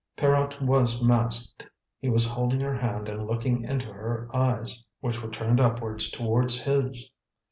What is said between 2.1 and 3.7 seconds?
holding her hand and looking